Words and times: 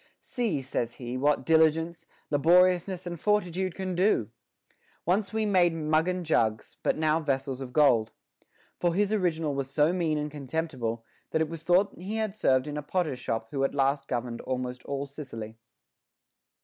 See 0.19 0.63
(says 0.63 0.93
he) 0.95 1.15
what 1.15 1.45
diligence, 1.45 2.07
laboriousness, 2.31 3.05
and 3.05 3.19
fortitude 3.19 3.75
can 3.75 3.93
do! 3.93 4.31
Once 5.05 5.31
we 5.31 5.45
made 5.45 5.75
muggen 5.75 6.23
jugs, 6.23 6.77
but 6.81 6.97
now 6.97 7.19
vessels 7.19 7.61
of 7.61 7.71
gold. 7.71 8.11
For 8.79 8.95
his 8.95 9.13
original 9.13 9.53
was 9.53 9.69
so 9.69 9.93
mean 9.93 10.17
and 10.17 10.31
contemptible, 10.31 11.05
that 11.29 11.41
it 11.43 11.49
was 11.49 11.61
thought 11.61 11.93
he 11.95 12.15
had 12.15 12.33
served 12.33 12.65
in 12.65 12.77
a 12.77 12.81
potter's 12.81 13.19
shop 13.19 13.49
who 13.51 13.63
at 13.63 13.75
last 13.75 14.07
governed 14.07 14.41
almost 14.41 14.83
all 14.85 15.05
Sicily. 15.05 15.59